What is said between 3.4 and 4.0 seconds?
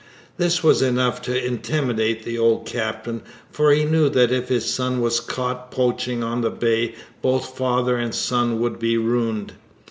for he